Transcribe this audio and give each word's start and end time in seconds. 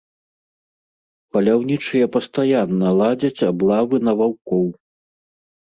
Паляўнічыя 1.37 2.05
пастаянна 2.17 2.89
ладзяць 3.03 3.45
аблавы 3.51 4.03
на 4.09 4.19
ваўкоў. 4.25 4.67